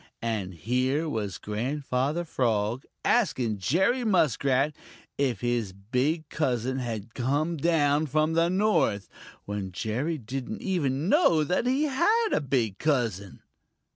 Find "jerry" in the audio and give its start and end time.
3.59-4.03, 9.71-10.17